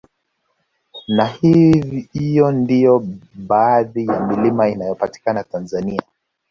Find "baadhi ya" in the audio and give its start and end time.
3.35-4.19